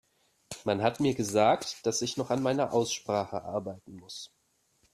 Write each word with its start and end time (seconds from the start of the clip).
Man 0.63 0.81
hat 0.81 0.99
mir 0.99 1.13
gesagt, 1.13 1.85
dass 1.85 2.01
ich 2.01 2.17
noch 2.17 2.31
an 2.31 2.41
meiner 2.41 2.73
Aussprache 2.73 3.43
arbeiten 3.43 3.97
muss. 3.97 4.31